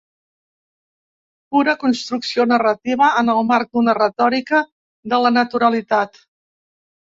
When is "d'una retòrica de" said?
3.79-5.23